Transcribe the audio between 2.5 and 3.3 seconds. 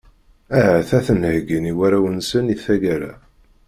i tagara.